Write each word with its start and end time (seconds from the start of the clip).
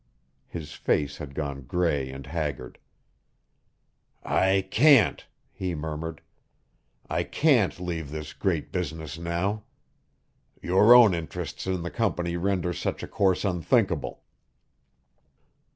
His 0.47 0.73
face 0.73 1.17
had 1.17 1.35
gone 1.35 1.61
gray 1.67 2.09
and 2.09 2.25
haggard. 2.25 2.79
"I 4.23 4.67
can't," 4.71 5.23
he 5.51 5.75
murmured, 5.75 6.21
"I 7.07 7.21
can't 7.23 7.79
leave 7.79 8.09
this 8.09 8.33
great 8.33 8.71
business 8.71 9.19
now. 9.19 9.61
Your 10.59 10.95
own 10.95 11.13
interests 11.13 11.67
in 11.67 11.83
the 11.83 11.91
company 11.91 12.35
render 12.35 12.73
such 12.73 13.03
a 13.03 13.07
course 13.07 13.45
unthinkable. 13.45 14.23